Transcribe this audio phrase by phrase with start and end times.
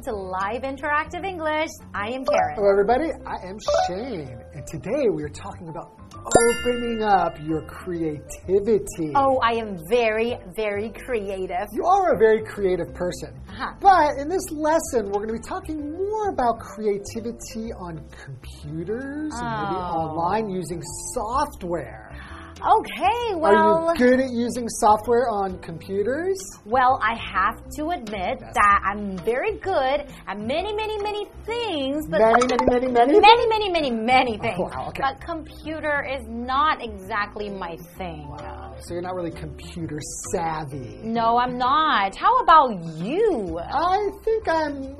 [0.00, 1.68] welcome to Live Interactive English.
[1.94, 2.54] I am Karen.
[2.54, 3.10] Hello, everybody.
[3.26, 9.12] I am Shane, and today we are talking about opening up your creativity.
[9.14, 11.66] Oh, I am very, very creative.
[11.72, 13.40] You are a very creative person.
[13.48, 13.72] Uh-huh.
[13.80, 19.48] But in this lesson, we're going to be talking more about creativity on computers and
[19.50, 20.08] maybe Oh.
[20.08, 20.80] online using
[21.14, 22.09] software.
[22.60, 23.88] Okay, well.
[23.88, 26.38] Are you good at using software on computers?
[26.66, 32.20] well, I have to admit that I'm very good at many, many, many things, but
[32.20, 33.20] Many, many, many, many.
[33.20, 34.58] many, many, many, many oh, things.
[34.58, 35.02] wow, okay.
[35.02, 38.28] But computer is not exactly my thing.
[38.28, 38.76] Wow.
[38.80, 39.98] So you're not really computer
[40.32, 41.00] savvy.
[41.02, 42.14] No, I'm not.
[42.14, 43.58] How about you?
[43.58, 44.96] I think I'm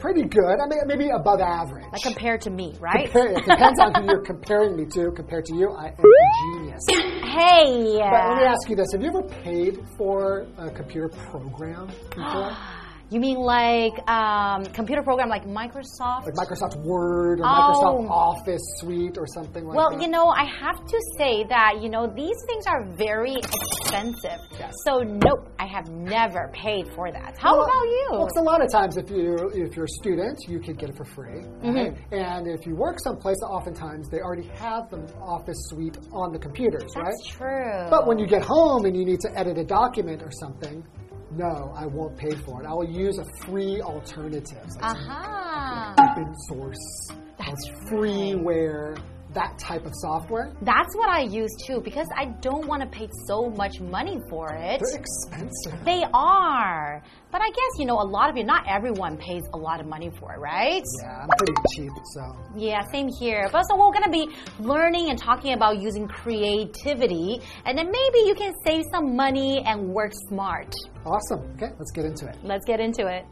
[0.00, 0.56] pretty good.
[0.58, 1.84] I mean, maybe above average.
[1.92, 3.10] Like compared to me, right?
[3.10, 5.10] Compare- it depends on who you're comparing me to.
[5.12, 6.82] Compared to you, I am a genius.
[7.30, 7.94] Hey.
[7.96, 12.50] But let me ask you this: Have you ever paid for a computer program before,
[13.10, 16.26] You mean like um, computer program like Microsoft?
[16.26, 18.06] like Microsoft Word or Oh.
[18.06, 19.96] Microsoft Office Suite or something like well, that?
[19.96, 24.38] Well, you know, I have to say that, you know, these things are very expensive.
[24.58, 24.72] Yes.
[24.86, 27.36] So, nope, I have never paid for that.
[27.36, 28.08] How Well, about you?
[28.12, 30.96] Well, a lot of times, if you if you're a student, you could get it
[30.96, 31.42] for free.
[31.62, 32.14] Mm-hmm.
[32.14, 36.92] And if you work someplace, oftentimes they already have the Office Suite on the computers,
[36.94, 37.06] right?
[37.06, 37.90] That's true.
[37.90, 40.84] But when you get home and you need to edit a document or something,
[41.32, 42.66] no, I won't pay for it.
[42.66, 45.94] I will use a free alternative, like Aha.
[45.98, 47.08] open source,
[47.38, 48.98] That's freeware,
[49.34, 50.52] that type of software.
[50.62, 54.52] That's what I use too because I don't want to pay so much money for
[54.52, 54.80] it.
[54.80, 55.84] They're expensive.
[55.84, 57.02] They are.
[57.30, 59.86] But I guess, you know, a lot of you, not everyone pays a lot of
[59.86, 60.82] money for it, right?
[61.02, 62.20] Yeah, I'm pretty cheap, so.
[62.56, 63.48] Yeah, same here.
[63.52, 68.34] But so we're gonna be learning and talking about using creativity, and then maybe you
[68.34, 70.74] can save some money and work smart.
[71.06, 71.52] Awesome.
[71.54, 72.36] Okay, let's get into it.
[72.42, 73.24] Let's get into it.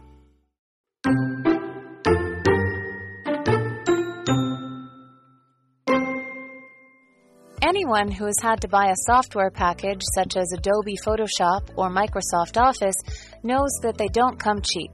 [7.68, 12.56] Anyone who has had to buy a software package such as Adobe Photoshop or Microsoft
[12.56, 12.94] Office
[13.42, 14.90] knows that they don't come cheap.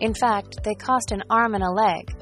[0.00, 2.12] In fact, they cost an arm and a leg.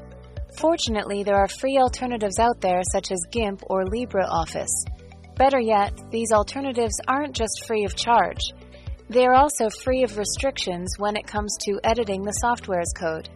[0.59, 4.85] Fortunately, there are free alternatives out there such as GIMP or LibreOffice.
[5.35, 8.51] Better yet, these alternatives aren't just free of charge.
[9.09, 13.29] They are also free of restrictions when it comes to editing the software's code.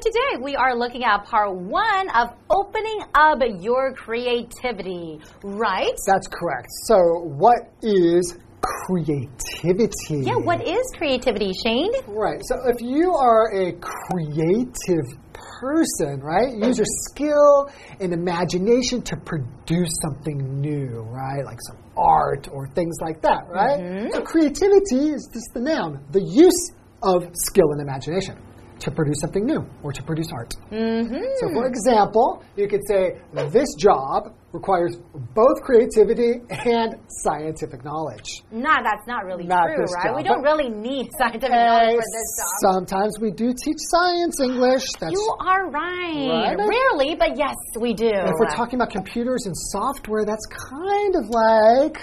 [0.00, 5.92] Today we are looking at part one of opening up your creativity, right?
[6.06, 6.68] That's correct.
[6.86, 10.22] So, what is creativity?
[10.22, 11.92] Yeah, what is creativity, Shane?
[12.06, 12.40] Right.
[12.44, 19.90] So if you are a creative person, right, use your skill and imagination to produce
[20.02, 21.44] something new, right?
[21.44, 23.80] Like some art or things like that, right?
[23.80, 24.08] Mm-hmm.
[24.12, 26.70] So creativity is just the noun, the use
[27.02, 28.36] of skill and imagination
[28.80, 30.54] to produce something new or to produce art.
[30.70, 31.24] Mm-hmm.
[31.40, 33.20] So, for example, you could say
[33.50, 34.96] this job requires
[35.34, 38.42] both creativity and scientific knowledge.
[38.50, 40.06] Nah, that's not really Not true, right?
[40.06, 42.72] job, we don't really need scientific knowledge for this job.
[42.74, 44.82] Sometimes we do teach science English.
[44.98, 46.56] That's You are right.
[46.56, 46.56] Right?
[46.58, 48.10] Rarely, but yes, we do.
[48.10, 51.98] if we're talking about computers and software, that's kind of like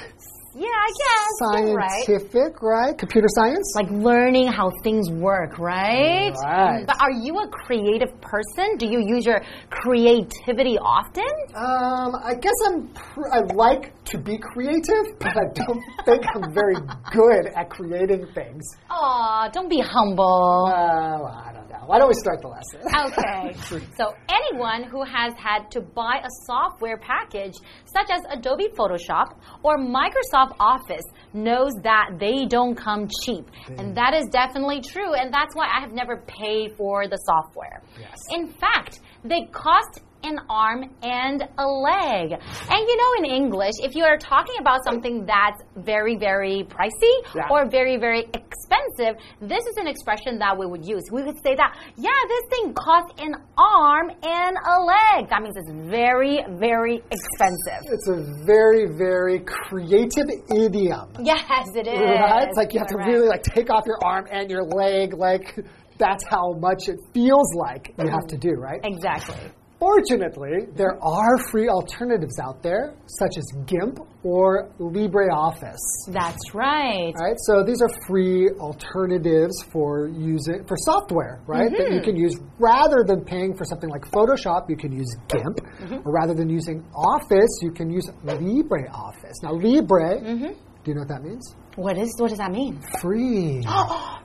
[0.58, 1.68] yeah, I guess.
[1.68, 2.06] You're right.
[2.06, 2.98] scientific, right?
[2.98, 3.74] Computer science.
[3.76, 6.34] Like learning how things work, right?
[6.44, 6.86] Right.
[6.88, 8.78] But are you a creative person?
[8.78, 11.24] Do you use your creativity often?
[11.56, 12.88] Um, I guess I'm.
[12.90, 16.76] Pr I like to be creative, but I don't think I'm very
[17.12, 18.64] good at creating things.
[18.90, 20.66] Aw, don't be humble.
[20.68, 21.57] Uh, well, I don't know.
[21.88, 22.82] Why don't we start the lesson?
[23.08, 23.88] Okay.
[23.98, 27.54] so anyone who has had to buy a software package
[27.86, 33.50] such as Adobe Photoshop or Microsoft Office knows that they don't come cheap.
[33.78, 37.82] And that is definitely true and that's why I have never paid for the software.
[37.98, 38.18] Yes.
[38.32, 42.32] In fact, they cost an arm and a leg.
[42.34, 47.16] And you know, in English, if you are talking about something that's very, very pricey
[47.36, 47.48] Yeah.
[47.50, 51.04] or very, very expensive, this is an expression that we would use.
[51.12, 55.30] We would say that, yeah, this thing costs an arm and a leg.
[55.30, 57.82] That means it's very, very expensive.
[57.86, 61.14] It's a very, very creative idiom.
[61.24, 61.44] Yes,
[61.76, 62.00] it is.
[62.00, 62.48] Right?
[62.48, 63.10] It's like you have to Correct.
[63.12, 65.14] really like take off your arm and your leg.
[65.14, 65.56] Like
[65.98, 68.80] that's how much it feels like you have to do, right?
[68.84, 69.36] Exactly.
[69.80, 75.78] Fortunately, there are free alternatives out there, such as GIMP or LibreOffice.
[76.08, 77.14] That's right.
[77.16, 81.70] All right, so these are free alternatives for using for software, right?
[81.70, 82.06] That you mm-hmm.
[82.06, 86.08] can use rather than paying for something like Photoshop, you can use GIMP, mm-hmm.
[86.08, 89.44] or rather than using Office, you can use LibreOffice.
[89.44, 90.54] Now, Libre, mm-hmm.
[90.54, 91.56] do you know what that means?
[91.78, 92.82] What is what does that mean?
[93.02, 93.64] Free.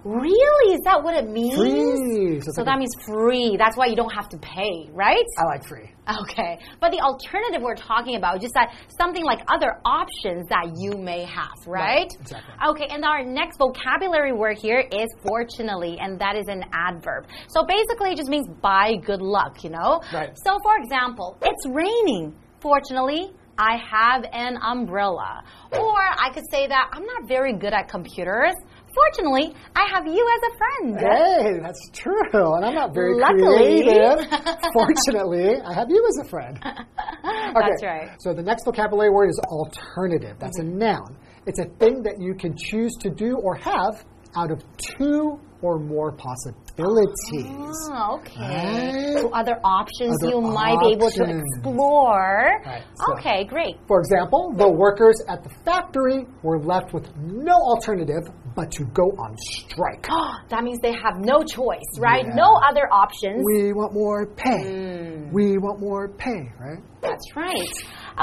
[0.04, 0.74] Really?
[0.74, 1.54] Is that what it means?
[1.56, 2.40] Free.
[2.40, 3.56] So, So that a- means free.
[3.56, 5.24] That's why you don't have to pay, right?
[5.38, 5.92] I like free.
[6.22, 6.58] Okay.
[6.80, 10.98] But the alternative we're talking about is just that something like other options that you
[10.98, 12.10] may have, right?
[12.20, 12.52] exactly.
[12.70, 17.26] Okay, and our next vocabulary word here is fortunately, and that is an adverb.
[17.46, 20.00] So basically it just means by good luck, you know?
[20.12, 20.36] Right.
[20.44, 22.34] So for example, it's raining.
[22.60, 25.42] Fortunately, I have an umbrella.
[25.72, 28.54] Or I could say that I'm not very good at computers.
[28.94, 30.98] Fortunately, I have you as a friend.
[31.00, 32.54] Hey, that's true.
[32.56, 33.82] And I'm not very Luckily.
[33.84, 34.18] creative.
[34.72, 36.58] Fortunately, I have you as a friend.
[37.24, 38.08] Okay, That's right.
[38.18, 40.36] So the next vocabulary word is alternative.
[40.40, 41.16] That's a noun.
[41.46, 44.04] It's a thing that you can choose to do or have
[44.36, 47.76] out of two or more possibilities.
[47.90, 49.14] Oh, okay.
[49.14, 49.18] Right.
[49.20, 52.60] So other options Other you might be able to explore.
[52.66, 53.76] Right, so- Okay, great.
[53.86, 58.22] For example, the workers at the factory were left with no alternative
[58.54, 60.06] but to go on strike.
[60.50, 62.24] that means they have no choice, right?
[62.26, 62.34] Yeah.
[62.34, 63.42] No other options.
[63.54, 64.62] We want more pay.
[64.62, 65.32] Hmm.
[65.32, 66.78] We want more pay, right?
[67.00, 67.72] That's right.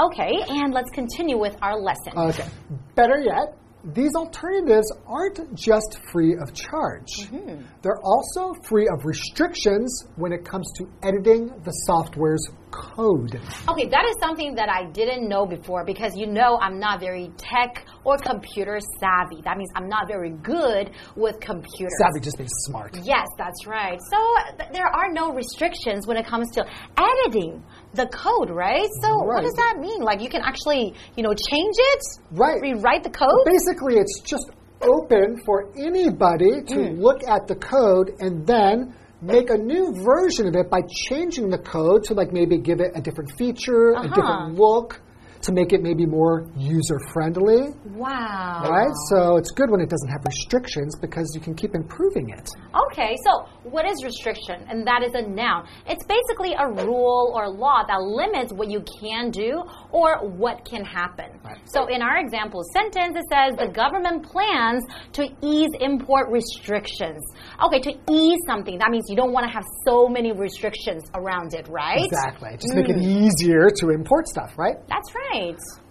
[0.06, 2.12] Okay, and let's continue with our lesson.
[2.16, 2.46] Okay.
[2.94, 7.08] Better yet, these alternatives aren't just free of charge.
[7.20, 7.62] Mm-hmm.
[7.82, 13.40] They're also free of restrictions when it comes to editing the software's code.
[13.68, 17.30] Okay, that is something that I didn't know before because you know I'm not very
[17.36, 19.42] tech or computer savvy.
[19.44, 21.92] That means I'm not very good with computers.
[21.98, 22.96] Savvy just means smart.
[23.02, 23.98] Yes, that's right.
[24.10, 24.18] So
[24.58, 26.64] th- there are no restrictions when it comes to
[26.96, 27.64] editing
[27.94, 28.88] the code, right?
[29.02, 30.00] So what does that mean?
[30.02, 32.00] Like you can actually, you know, change it,
[32.30, 32.60] Right.
[32.60, 33.44] rewrite the code.
[33.44, 34.50] Basically, it's just
[34.82, 37.00] open for anybody to Mm.
[37.00, 41.58] look at the code and then make a new version of it by changing the
[41.58, 44.08] code to like maybe give it a different feature, a Uh-huh.
[44.14, 45.00] different look,
[45.42, 47.72] to make it maybe more user friendly.
[47.86, 48.62] Wow.
[48.68, 48.92] Right?
[49.10, 52.48] So it's good when it doesn't have restrictions because you can keep improving it.
[52.92, 54.66] Okay, so what is restriction?
[54.68, 55.66] And that is a noun.
[55.86, 60.84] It's basically a rule or law that limits what you can do or what can
[60.84, 61.40] happen.
[61.42, 61.58] Right.
[61.64, 67.24] So in our example sentence, it says the government plans to ease import restrictions.
[67.64, 71.54] Okay, to ease something, that means you don't want to have so many restrictions around
[71.54, 72.04] it, right?
[72.04, 72.50] Exactly.
[72.60, 73.24] Just make it mm.
[73.24, 74.76] easier to import stuff, right?
[74.88, 75.29] That's right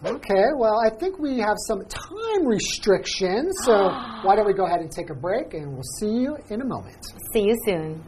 [0.04, 3.90] Okay, well, I think we have some time restrictions, so
[4.22, 6.64] why don't we go ahead and take a break and we'll see you in a
[6.64, 7.04] moment.
[7.32, 8.02] See you soon.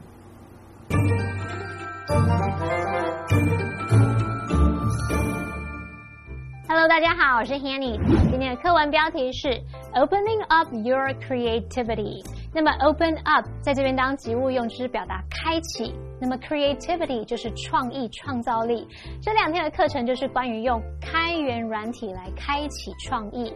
[6.68, 7.96] Hello，大家好，我是 Hanny。
[8.30, 9.48] 今天的课文标题是
[9.94, 12.24] Opening up your creativity。
[12.52, 15.94] 那么 open up 在这边当及物用，就是表达开启。
[16.21, 18.87] 那么 creativity 就是创意、创造力。
[19.21, 23.51] 这两天的课程就是关于用开源软体来开启创意。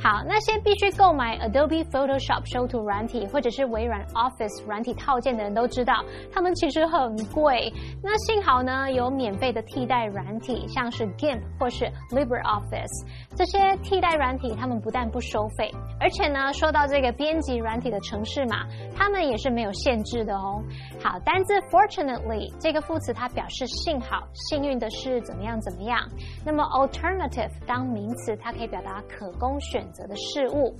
[0.00, 7.70] 好，那些必须购买 Adobe Photoshop 修图软体或者是微软 Office 软体套件的人都知道，他们其实很贵。
[8.02, 18.64] 那幸好呢，有免费的替代软体，像是 GIMP 或是 LibreOffice 这些替代软体，他们不但不收费，而且呢，说到这个编辑软体的城市码，
[18.96, 20.62] 他们也是没有限制的哦。
[21.02, 25.98] 好，单字 fortune fortunately 这个副词它表示幸好、幸运的是怎么样怎么样。
[26.44, 30.74] 那么 alternative 当名词，它可以表达可供选择的事物。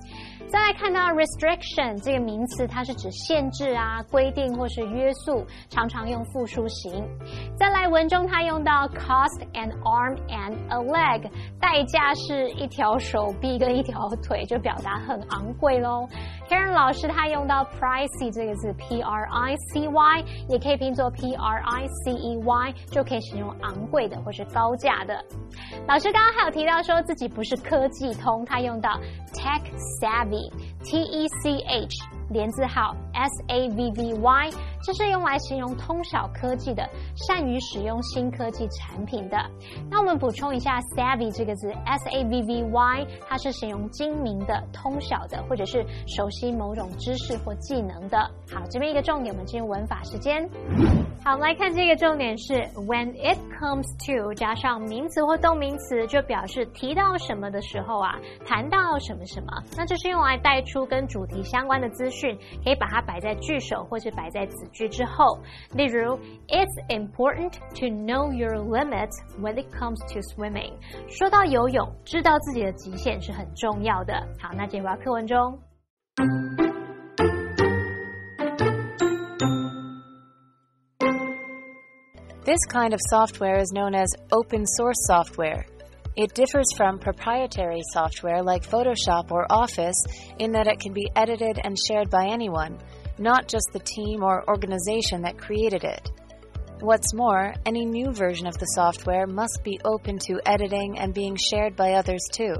[0.48, 7.04] 再来看到 restriction 这个名词，它是指限制啊、规定或是约束，常常用复数型。
[7.56, 16.06] 再来文中它用到 cost an arm and a leg，代价是一条手臂跟一条腿，就表达很昂贵喽。
[16.48, 25.24] Karen 老师他用到 pricey 这个字，p r i c y，也可以拼作 p r i c e y，就可以使用昂贵的或是高价的。
[25.86, 28.90] 老师刚刚还有提到说自己不是科技通，他用到
[29.32, 29.62] tech
[30.00, 31.88] savvy，t e c h
[32.30, 34.50] 连字号 s a v v y，
[34.82, 39.36] 这是用来形容通晓科技的，善于使用新科技产品的。
[39.90, 48.18] 那我们补充一下 savvy 这个字 s a v v y，它是形容精明的、通晓的，或者是熟悉某种知识或技能的。
[48.52, 50.48] 好，这边一个重点，我们进入文法时间。
[51.24, 52.54] 好，我们来看这个重点是
[52.86, 58.14] when it comes to 加上名词或动名词，就表示提到什么的时候啊，
[58.46, 65.37] 谈到什么什么，那这是用来带出跟主题相关的资讯，可以把它摆在句首或是摆在子句之后。
[65.73, 70.73] 例如，It's important to know your limits when it comes to swimming。
[71.07, 74.13] 说到游泳，知道自己的极限是很重要的。
[74.39, 75.59] 好，那进入到课文中。
[82.45, 85.63] This kind of software is known as open source software.
[86.15, 89.95] It differs from proprietary software like Photoshop or Office
[90.37, 92.77] in that it can be edited and shared by anyone,
[93.18, 96.10] not just the team or organization that created it.
[96.80, 101.36] What's more, any new version of the software must be open to editing and being
[101.36, 102.54] shared by others too.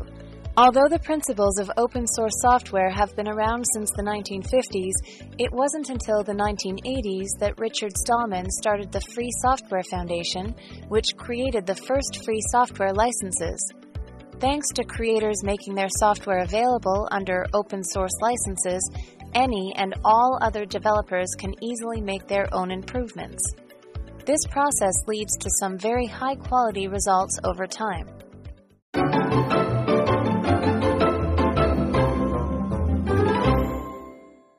[0.57, 5.89] Although the principles of open source software have been around since the 1950s, it wasn't
[5.89, 10.57] until the 1980s that Richard Stallman started the Free Software Foundation,
[10.89, 13.73] which created the first free software licenses.
[14.41, 18.83] Thanks to creators making their software available under open source licenses,
[19.35, 23.43] any and all other developers can easily make their own improvements.
[24.25, 28.09] This process leads to some very high quality results over time.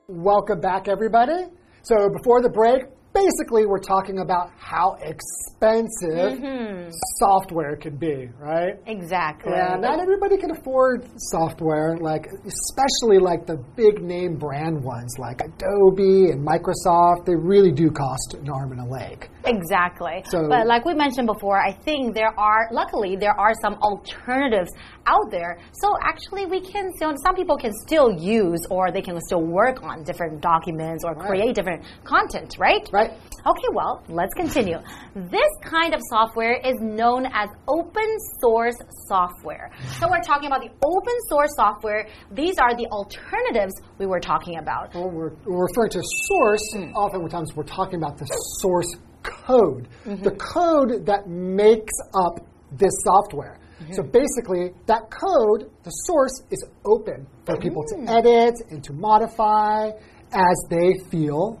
[0.08, 1.46] Welcome back, everybody.
[1.82, 6.88] So before the break, basically we're talking about how expensive Mm-hmm.
[7.18, 8.74] software can be, right?
[8.86, 9.52] Exactly.
[9.52, 15.40] Yeah, not everybody can afford software, like especially like the big name brand ones like
[15.42, 17.26] Adobe and Microsoft.
[17.26, 19.28] They really do cost an arm and a leg.
[19.44, 20.22] Exactly.
[20.26, 24.70] So- but like we mentioned before, I think there are, luckily, there are some alternatives
[25.06, 25.58] out there.
[25.72, 29.82] So actually, we can, still, some people can still use or they can still work
[29.82, 32.88] on different documents or create different content, right?
[32.92, 32.99] Right.
[33.46, 34.76] Okay, well, let's continue.
[35.14, 38.04] This kind of software is known as open
[38.42, 38.76] source
[39.08, 39.70] software.
[39.98, 42.06] So we're talking about the open source software.
[42.32, 44.94] These are the alternatives we were talking about.
[44.94, 46.92] When we're, we're referring to source, Hmm.
[46.94, 48.26] oftentimes we're talking about the
[48.60, 50.22] source code, Mm-hmm.
[50.22, 53.58] the code that makes up this software.
[53.80, 53.92] Mm-hmm.
[53.94, 58.06] So basically, that code, the source, is open for people Mm.
[58.06, 59.90] to edit and to modify
[60.32, 61.60] as they feel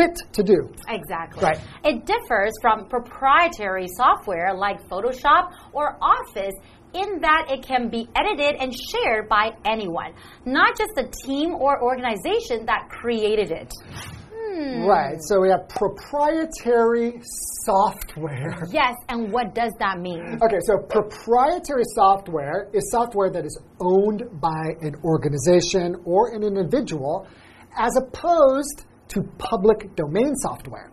[0.00, 0.72] fit to do.
[0.88, 1.42] Exactly.
[1.42, 1.60] Right.
[1.84, 6.54] It differs from proprietary software like Photoshop or Office
[6.92, 10.12] in that it can be edited and shared by anyone,
[10.44, 13.72] not just the team or organization that created it.
[14.34, 14.82] Hmm.
[14.82, 15.16] Right.
[15.20, 17.20] So we have proprietary
[17.64, 18.66] software.
[18.72, 20.38] Yes, and what does that mean?
[20.42, 27.26] Okay, so proprietary software is software that is owned by an organization or an individual
[27.76, 30.90] as opposed to public domain software,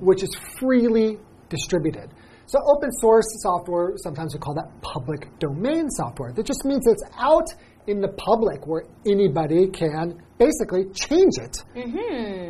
[0.00, 2.10] which is freely distributed.
[2.46, 6.32] So open source software, sometimes we call that public domain software.
[6.32, 7.46] That just means it's out
[7.86, 11.56] in the public where anybody can basically change it.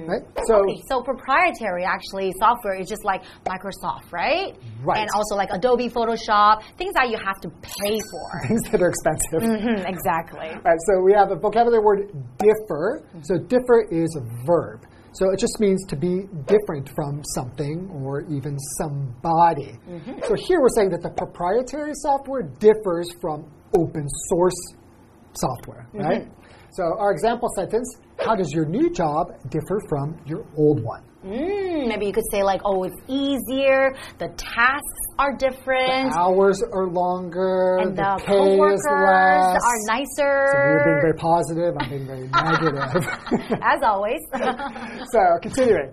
[0.09, 0.23] Right?
[0.47, 4.57] So Okay, so proprietary actually software is just like Microsoft, right?
[4.83, 5.01] Right.
[5.01, 8.49] And also like Adobe Photoshop, things that you have to pay for.
[8.49, 9.43] things that are expensive.
[9.43, 10.49] Mhm, exactly.
[10.65, 13.05] Right, so we have a vocabulary word differ.
[13.23, 14.87] So differ is a verb.
[15.13, 19.79] So it just means to be different from something or even somebody.
[19.89, 20.21] Mm-hmm.
[20.27, 24.61] So here we're saying that the proprietary software differs from open source
[25.33, 26.01] software, mm-hmm.
[26.01, 26.29] right?
[26.73, 31.03] So our example sentence, how does your new job differ from your old one?
[31.25, 33.95] Mm, maybe you could say like, oh, it's easier.
[34.19, 39.61] The tasks are different, The Hours are longer, and the, the pay is coworkers less.
[39.61, 40.49] are nicer.
[40.49, 43.61] So you're being very positive, I'm being very negative.
[43.63, 44.21] As always.
[45.13, 45.93] So, continuing.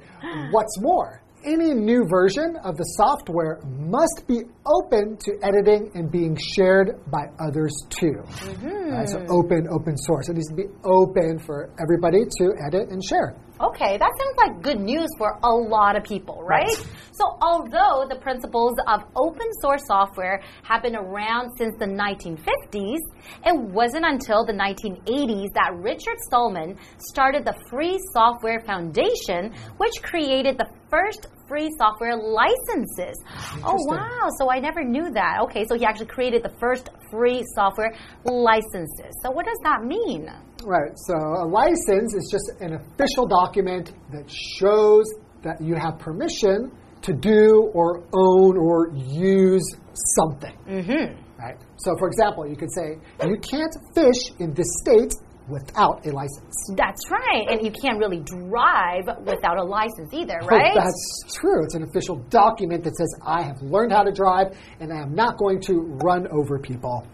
[0.51, 6.35] What's more, any new version of the software must be open to editing and being
[6.35, 8.19] shared by others too.
[8.27, 8.91] Mm-hmm.
[8.91, 10.29] Right, so, open, open source.
[10.29, 13.35] It needs to be open for everybody to edit and share.
[13.59, 16.67] Okay, that sounds like good news for a lot of people, right?
[16.67, 16.87] Right.
[17.11, 22.99] So, although the principles of open source software have been around since the 1950s,
[23.45, 30.59] it wasn't until the 1980s that Richard Stallman started the Free Software Foundation, which created
[30.59, 33.17] the first free software licenses.
[33.63, 34.27] Oh, wow.
[34.37, 35.39] So, I never knew that.
[35.43, 37.93] Okay, so he actually created the first free software
[38.25, 39.13] licenses.
[39.23, 40.29] So, what does that mean?
[40.63, 45.05] Right, so a license is just an official document that shows
[45.43, 49.63] that you have permission to do or own or use
[49.93, 50.57] something.
[50.67, 51.39] Mm-hmm.
[51.39, 51.57] Right?
[51.77, 55.13] So, for example, you could say, you can't fish in this state
[55.49, 56.55] without a license.
[56.75, 57.45] That's right.
[57.49, 60.73] And you can't really drive without a license either, Oh, right?
[60.75, 61.63] That's true.
[61.63, 65.15] It's an official document that says I have learned how to drive and I am
[65.15, 67.07] not going to run over people.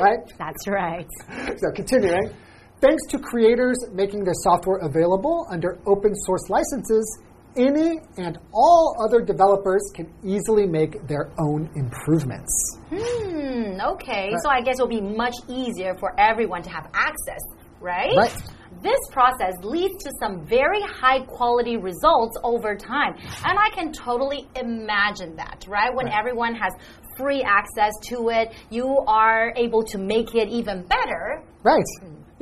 [0.00, 0.18] Right?
[0.38, 1.06] That's right.
[1.58, 2.30] So continuing,
[2.80, 7.20] thanks to creators making their software available under open source licenses,
[7.56, 12.52] any and all other developers can easily make their own improvements.
[12.90, 14.32] Hmm, okay.
[14.42, 17.40] So I guess it'll be much easier for everyone to have access,
[17.84, 18.16] right?
[18.16, 18.42] Right.
[18.82, 23.14] This process leads to some very high quality results over time.
[23.46, 25.94] And I can totally imagine that, right?
[25.94, 26.18] When Right.
[26.18, 26.72] everyone has
[27.16, 31.44] free access to it, you are able to make it even better.
[31.62, 31.84] Right.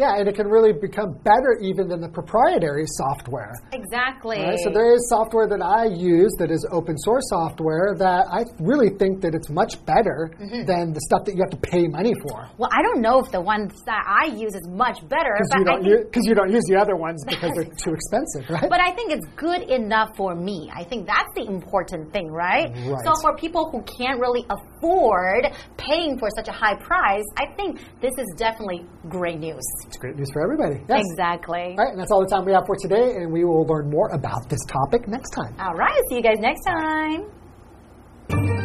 [0.02, 3.52] Yeah, and it can really become better even than the proprietary software.
[3.72, 4.38] Exactly.
[4.42, 8.42] Right, so there is software that I use that is open source software that I
[8.58, 10.64] really think that it's much better Mm-hmm.
[10.66, 12.48] than the stuff that you have to pay money for.
[12.58, 15.64] well, I don't know if the ones that I use is much better, Because you,
[15.64, 18.68] don't think 'cause you don't use the other ones because they're too expensive, right?
[18.68, 20.70] But I think it's good enough for me.
[20.74, 22.68] I think that's the important thing, right?
[22.74, 23.04] Right.
[23.06, 25.42] So for people who can't really afford
[25.76, 29.66] paying for such a high price, I think this is definitely great news.
[29.92, 30.82] It's great news for everybody.
[30.88, 31.02] Yes.
[31.10, 31.76] Exactly.
[31.76, 33.90] All right, and that's all the time we have for today, and we will learn
[33.90, 35.54] more about this topic next time.
[35.60, 36.00] All right.
[36.08, 38.61] See you guys next time.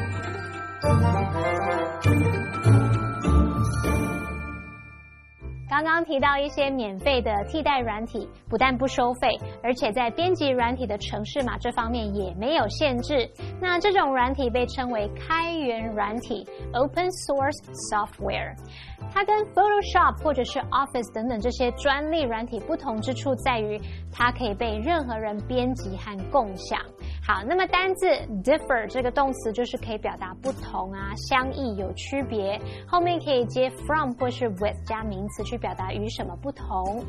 [5.77, 9.29] 刚刚提到一些免费的替代软体，不但不收费，
[9.61, 13.29] 而且在编辑软体的程式码这方面也没有限制。
[13.61, 16.43] 那这种软体被称为开源软体
[16.73, 18.55] （Open Source Software）。
[19.13, 23.79] 它跟 Photoshop 或者是 Office 等等这些专利软体不同之处在于，
[24.11, 26.79] 它可以被任何人编辑和共享。
[27.27, 28.07] 好，那么单字
[28.41, 32.57] differ 这个动词就是可以表达不同啊、相异、有区别，
[32.87, 37.03] 后面可以接 from 或是 with 加名词去表达与什么不同。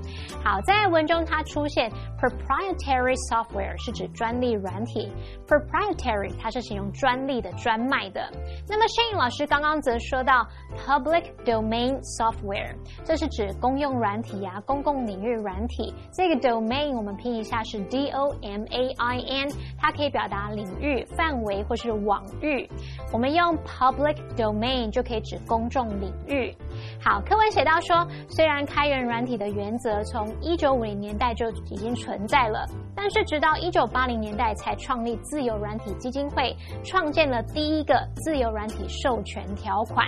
[0.44, 1.88] 好，在文中它出现
[2.20, 5.08] proprietary software 是指专利软体
[5.46, 8.28] ，proprietary 它是形容专利的、专卖的。
[8.68, 10.44] 那么 Shane 老师刚刚则说到
[10.76, 15.94] public domain software，这是指公用软体啊、公共领域软体。
[16.12, 22.68] 这个 domain 我们拼一下是 D O M A I N，它可以表达领域、范围或是网域。
[23.12, 26.54] 我们用 public domain 就可以指公众领域。
[27.02, 40.06] 好，课文写到说，虽然开源软体的原则从一九五零年代就已经存在了，但是直到一九八零年代才创立自由软体基金会，创建了第一个自由软体授权条款。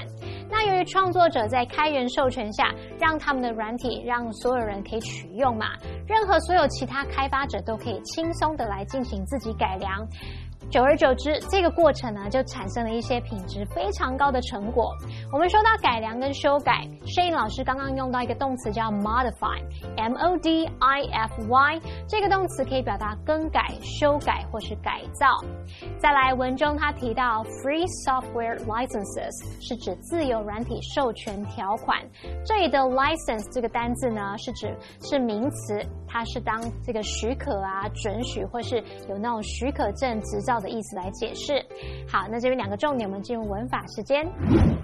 [0.50, 5.68] 那由于创作者在开源授权下，让他们的软体让所有人可以取用嘛，
[6.06, 10.06] 任何所有其他开发者都可以轻松的来进行自己改良。
[10.70, 14.94] 久而久之，这个过程呢，就产生了一些品质非常高的成果。
[15.32, 25.26] 我们说到改良跟修改，Shane 老师刚刚用到一个动词叫 modify，M O D I F Y，这个动词可以表达更改、修改或是改造。
[25.98, 31.98] 再来，文中他提到 free software licenses 是指自由软体授权条款。
[32.46, 41.64] 这里的 license 这个单字呢，是指是名词，它是当这个许可啊、准许或是有那种许可证、执照的意思来解释。
[42.08, 44.26] 好，那这边两个重点，我们进入文法时间。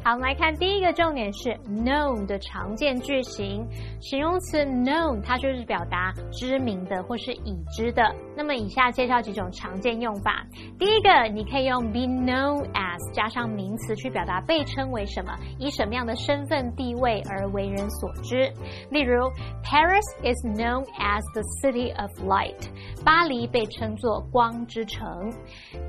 [0.04, 3.66] 好，我们来看第一个重点是 known 的常见句型，
[4.00, 8.14] 形容词 known 它就是表达知名的或是已知的。
[8.36, 10.44] 那么以下介绍几种常见用法。
[10.78, 18.52] 第一个，你可以用 be known as 加上名词去表达被称为什么，以什么样的身份地位而为人所知。
[18.90, 19.30] 例如
[19.64, 22.68] ，Paris is known as the city of light，
[23.04, 25.32] 巴黎被称作光之城。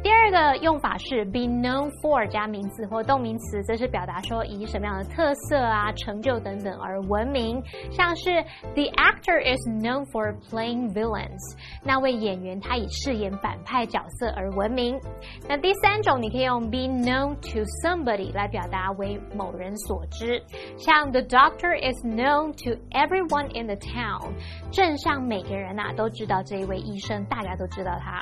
[0.01, 8.41] 第二个用法是 be known for 加名词或动名词，这是表达说以什么样的特色啊、成就等等而闻名，像是
[8.73, 11.39] the actor is known for playing villains，
[11.83, 15.00] 那位演演员他以饰演反派角色而闻名。
[15.47, 20.41] 那第三种，你可以用 be known to somebody 来表达为某人所知，
[20.78, 24.32] 像 the doctor is known to everyone in the town，
[24.71, 28.19] 镇上每个人呐、都知道这一位医生，大家都知道他。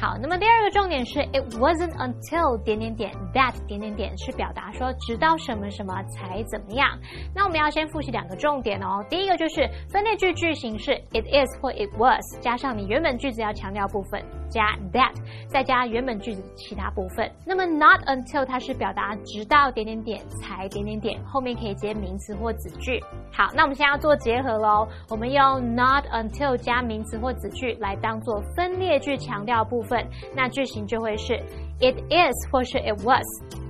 [0.00, 6.88] 好，那么第二个重点是 it wasn't until 点点点 that 点点点是表达说直到什么什么才怎么样。
[7.34, 9.04] 那我们要先复习两个重点哦。
[9.08, 15.12] 第一个就是分类句句型是 it is 或 it was，加上你原本句子要强调部分，加 that，
[15.48, 17.28] 再加原本句子其他部分。
[17.44, 23.02] 那么 not until 它是表达直到点点点才点点点，后面可以接名词或子句。
[23.32, 24.86] 好，那我们现在要做结合喽。
[25.08, 31.34] 我们用 not until 加名词或子句来当做分裂句强调部分，那句型就会是
[31.80, 33.24] it is 或是 it was。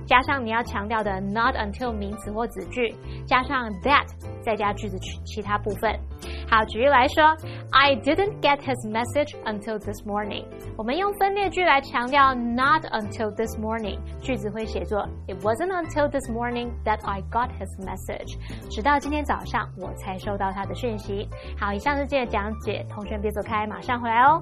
[0.05, 2.95] 加上你要强调的 not until 名词或子句，
[3.25, 4.07] 加上 that，
[4.41, 5.99] 再加句子其他部分。
[6.49, 7.23] 好，举例来说
[7.71, 10.45] ，I didn't get his message until this morning。
[10.77, 18.37] 我们用分列句来强调 not until this morning，句子会写作 It wasn't until this morning that I got his message。
[18.71, 21.27] 直到今天早上我才收到他的讯息。
[21.59, 24.41] 好，以上是今天的讲解，同学别走开，马上回来哦。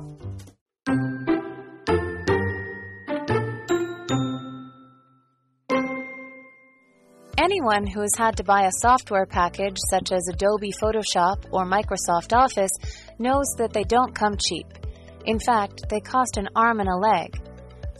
[7.45, 12.35] Anyone who has had to buy a software package such as Adobe Photoshop or Microsoft
[12.35, 12.71] Office
[13.19, 14.65] knows that they don't come cheap.
[15.25, 17.39] In fact, they cost an arm and a leg.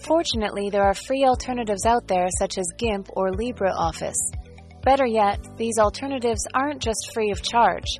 [0.03, 4.15] Fortunately, there are free alternatives out there such as GIMP or LibreOffice.
[4.81, 7.99] Better yet, these alternatives aren't just free of charge.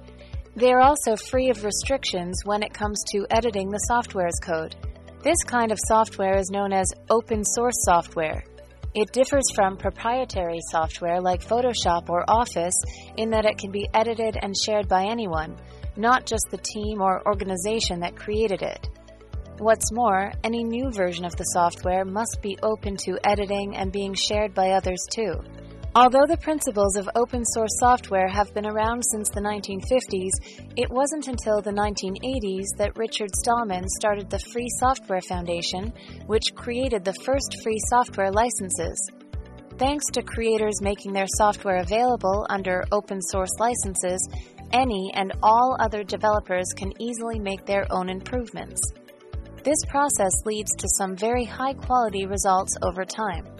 [0.55, 4.75] They are also free of restrictions when it comes to editing the software's code.
[5.21, 8.43] This kind of software is known as open source software.
[8.95, 12.81] It differs from proprietary software like Photoshop or Office
[13.17, 15.57] in that it can be edited and shared by anyone,
[15.97, 18.87] not just the team or organization that created it.
[19.57, 24.13] What's more, any new version of the software must be open to editing and being
[24.13, 25.41] shared by others too.
[25.97, 31.29] Although the principles of open source software have been around since the 1950s, it wasn't
[31.29, 35.93] until the 1980s that Richard Stallman started the Free Software Foundation,
[36.25, 39.09] which created the first free software licenses.
[39.77, 44.19] Thanks to creators making their software available under open source licenses,
[44.73, 48.81] any and all other developers can easily make their own improvements.
[49.63, 53.54] This process leads to some very high quality results over time.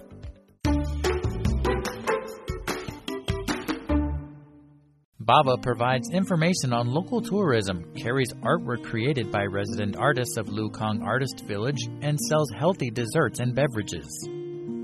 [5.25, 11.43] Baba provides information on local tourism, carries artwork created by resident artists of Lukang Artist
[11.47, 14.05] Village, and sells healthy desserts and beverages.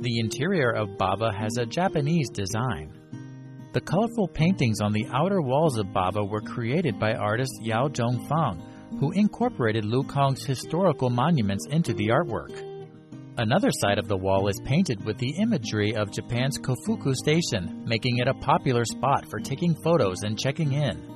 [0.02, 2.92] The interior of Baba has a Japanese design.
[3.74, 9.00] The colorful paintings on the outer walls of Baba were created by artist Yao Zhongfang,
[9.00, 12.71] who incorporated Lukang's historical monuments into the artwork.
[13.38, 18.18] Another side of the wall is painted with the imagery of Japan's Kofuku Station, making
[18.18, 21.08] it a popular spot for taking photos and checking in.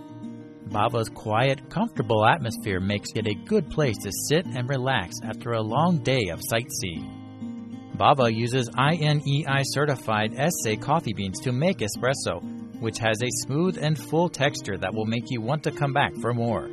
[0.72, 5.62] Baba's quiet, comfortable atmosphere makes it a good place to sit and relax after a
[5.62, 7.92] long day of sightseeing.
[7.98, 12.42] Baba uses INEI certified Essay coffee beans to make espresso,
[12.80, 16.14] which has a smooth and full texture that will make you want to come back
[16.22, 16.70] for more.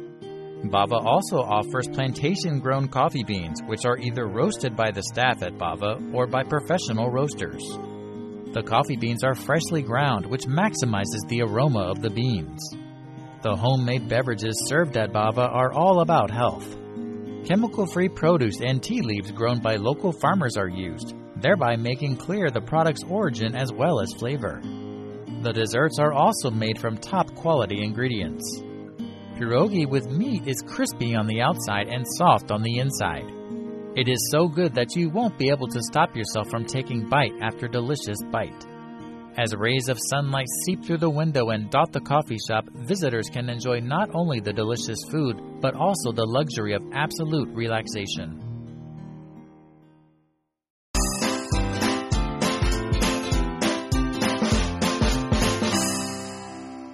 [0.64, 5.58] Baba also offers plantation grown coffee beans, which are either roasted by the staff at
[5.58, 7.62] Baba or by professional roasters.
[8.52, 12.60] The coffee beans are freshly ground, which maximizes the aroma of the beans.
[13.42, 16.76] The homemade beverages served at Baba are all about health.
[17.44, 22.50] Chemical free produce and tea leaves grown by local farmers are used, thereby making clear
[22.50, 24.60] the product's origin as well as flavor.
[25.42, 28.62] The desserts are also made from top quality ingredients.
[29.42, 33.24] Pierogi with meat is crispy on the outside and soft on the inside.
[33.96, 37.32] It is so good that you won't be able to stop yourself from taking bite
[37.40, 38.64] after delicious bite.
[39.36, 43.50] As rays of sunlight seep through the window and dot the coffee shop, visitors can
[43.50, 48.41] enjoy not only the delicious food, but also the luxury of absolute relaxation.